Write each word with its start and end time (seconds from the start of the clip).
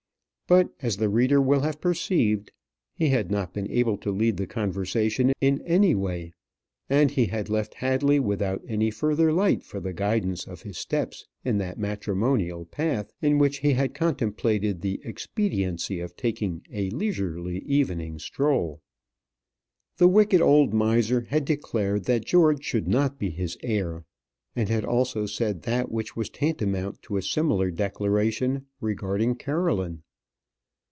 But, 0.47 0.69
as 0.81 0.97
the 0.97 1.07
reader 1.07 1.39
will 1.41 1.61
have 1.61 1.79
perceived, 1.79 2.51
he 2.93 3.07
had 3.07 3.31
not 3.31 3.53
been 3.53 3.71
able 3.71 3.95
to 3.99 4.11
lead 4.11 4.35
the 4.35 4.45
conversation 4.45 5.31
in 5.39 5.61
any 5.61 5.95
way; 5.95 6.33
and 6.89 7.09
he 7.09 7.27
had 7.27 7.47
left 7.47 7.75
Hadley 7.75 8.19
without 8.19 8.65
further 8.93 9.31
light 9.31 9.63
for 9.63 9.79
the 9.79 9.93
guidance 9.93 10.45
of 10.47 10.63
his 10.63 10.77
steps 10.77 11.25
in 11.45 11.57
that 11.59 11.79
matrimonial 11.79 12.65
path 12.65 13.13
in 13.21 13.37
which 13.37 13.59
he 13.59 13.71
had 13.71 13.93
contemplated 13.93 14.81
the 14.81 14.99
expediency 15.05 16.01
of 16.01 16.17
taking 16.17 16.65
a 16.69 16.89
leisurely 16.89 17.59
evening 17.59 18.19
stroll. 18.19 18.81
The 19.99 20.09
wicked 20.09 20.41
old 20.41 20.73
miser 20.73 21.21
had 21.29 21.45
declared 21.45 22.03
that 22.07 22.25
George 22.25 22.61
should 22.65 22.89
not 22.89 23.17
be 23.17 23.29
his 23.29 23.57
heir; 23.63 24.03
and 24.53 24.67
had 24.67 24.83
also 24.83 25.27
said 25.27 25.61
that 25.61 25.89
which 25.89 26.17
was 26.17 26.29
tantamount 26.29 27.01
to 27.03 27.15
a 27.15 27.21
similar 27.21 27.71
declaration 27.71 28.65
regarding 28.81 29.35
Caroline. 29.35 30.03